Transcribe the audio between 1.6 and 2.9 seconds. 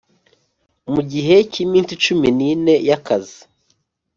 iminsi cumi n ine